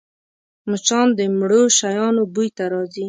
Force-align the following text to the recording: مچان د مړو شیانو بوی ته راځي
مچان 0.69 1.07
د 1.17 1.19
مړو 1.37 1.61
شیانو 1.77 2.23
بوی 2.33 2.49
ته 2.57 2.63
راځي 2.73 2.99